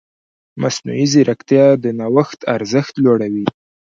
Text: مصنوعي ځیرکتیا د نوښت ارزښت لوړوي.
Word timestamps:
مصنوعي 0.61 1.05
ځیرکتیا 1.13 1.65
د 1.83 1.85
نوښت 1.99 2.39
ارزښت 2.55 2.93
لوړوي. 3.03 3.45